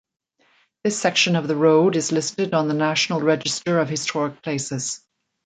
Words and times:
This 0.83 0.99
section 0.99 1.35
of 1.35 1.47
the 1.47 1.55
road 1.55 1.95
is 1.95 2.11
listed 2.11 2.55
on 2.55 2.67
the 2.67 2.73
National 2.73 3.21
Register 3.21 3.77
of 3.77 3.87
Historic 3.87 4.41
Places. 4.41 5.05